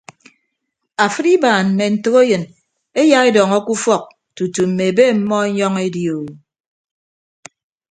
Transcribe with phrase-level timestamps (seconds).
[1.05, 2.43] Afịd ibaan mme ntәkeyịn
[3.01, 4.03] eya edọñọ ke ufọk
[4.35, 6.19] tutu mme ebe ọmmọ enyọñ edi o.